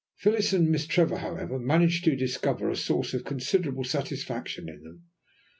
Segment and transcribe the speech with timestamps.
[0.15, 5.03] Phyllis and Miss Trevor, however, managed to discover a source of considerable satisfaction in them.